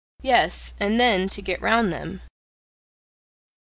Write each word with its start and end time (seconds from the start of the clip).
Yes, 0.23 0.73
and 0.79 0.99
then 0.99 1.29
to 1.29 1.43
get 1.43 1.61
round 1.61 1.93
them. 1.93 2.21